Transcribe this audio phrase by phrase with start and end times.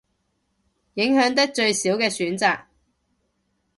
[0.95, 2.61] 影響得最少嘅選擇